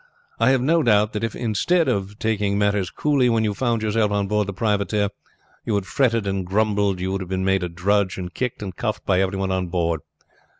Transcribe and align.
I 0.39 0.49
have 0.49 0.61
no 0.63 0.81
doubt 0.81 1.13
that 1.13 1.23
if, 1.23 1.35
instead 1.35 1.87
of 1.87 2.17
taking 2.17 2.57
matters 2.57 2.89
coolly 2.89 3.29
when 3.29 3.43
you 3.43 3.53
found 3.53 3.83
yourself 3.83 4.09
on 4.09 4.27
board 4.27 4.47
the 4.47 4.51
privateer 4.53 5.09
you 5.63 5.75
had 5.75 5.85
fretted 5.85 6.25
and 6.25 6.43
grumbled, 6.43 6.99
you 6.99 7.11
would 7.11 7.21
have 7.21 7.29
been 7.29 7.45
made 7.45 7.61
a 7.61 7.69
drudge 7.69 8.17
and 8.17 8.33
kicked 8.33 8.63
and 8.63 8.75
cuffed 8.75 9.05
by 9.05 9.21
everyone 9.21 9.51
on 9.51 9.67
board. 9.67 9.99